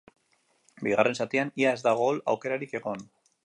[0.87, 3.09] Bigarren zatian ia ez da gol aukerarik egon.